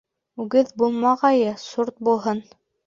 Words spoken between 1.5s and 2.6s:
сурт булһын